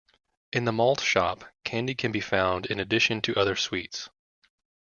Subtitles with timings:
[0.51, 4.09] In the malt shop, candy can be found in addition to other sweets.